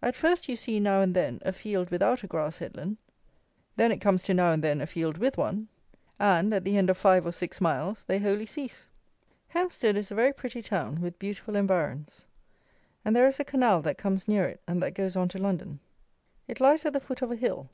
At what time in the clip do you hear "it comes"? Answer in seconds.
3.92-4.22